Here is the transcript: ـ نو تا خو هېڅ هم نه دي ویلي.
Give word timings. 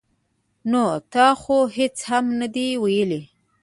ـ 0.35 0.69
نو 0.71 0.83
تا 1.11 1.27
خو 1.41 1.57
هېڅ 1.77 1.97
هم 2.09 2.25
نه 2.39 2.47
دي 2.55 2.67
ویلي. 2.83 3.21